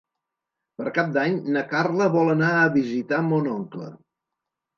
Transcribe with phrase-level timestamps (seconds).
[0.79, 3.93] Per Cap d'Any na Carla vol anar a visitar mon oncle.